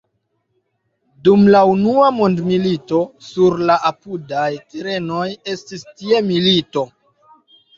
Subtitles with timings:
[1.27, 6.89] Dum la Unua Mondmilito sur la apudaj terenoj estis tie milito.